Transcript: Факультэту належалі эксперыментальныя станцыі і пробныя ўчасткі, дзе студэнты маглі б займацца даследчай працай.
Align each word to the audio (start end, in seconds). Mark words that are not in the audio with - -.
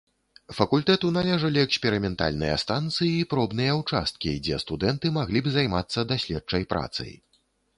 Факультэту 0.59 1.11
належалі 1.17 1.59
эксперыментальныя 1.67 2.55
станцыі 2.63 3.11
і 3.17 3.27
пробныя 3.33 3.77
ўчасткі, 3.83 4.33
дзе 4.49 4.59
студэнты 4.67 5.13
маглі 5.19 5.39
б 5.49 5.55
займацца 5.61 5.99
даследчай 6.15 6.63
працай. 6.75 7.11